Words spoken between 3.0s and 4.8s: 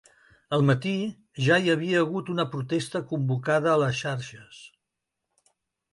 convocada a les xarxes.